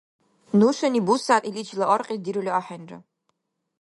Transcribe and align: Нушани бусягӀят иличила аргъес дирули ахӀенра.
Нушани 0.59 0.99
бусягӀят 1.07 1.45
иличила 1.49 1.85
аргъес 1.93 2.19
дирули 2.23 2.51
ахӀенра. 2.59 2.97